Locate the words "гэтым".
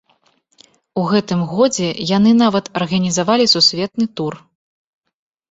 1.11-1.43